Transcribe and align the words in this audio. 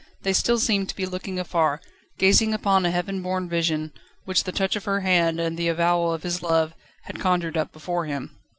They 0.23 0.33
still 0.33 0.57
seemed 0.57 0.89
to 0.89 0.95
be 0.95 1.05
looking 1.05 1.37
afar, 1.37 1.79
gazing 2.17 2.55
upon 2.55 2.87
a 2.87 2.89
heaven 2.89 3.21
born 3.21 3.47
vision, 3.47 3.91
which 4.25 4.45
the 4.45 4.51
touch 4.51 4.75
of 4.75 4.85
her 4.85 5.01
hand 5.01 5.39
and 5.39 5.57
the 5.59 5.67
avowal 5.67 6.11
of 6.11 6.23
his 6.23 6.41
love 6.41 6.73
had 7.03 7.19
conjured 7.19 7.55
up 7.55 7.71
before 7.71 8.07
him. 8.07 8.35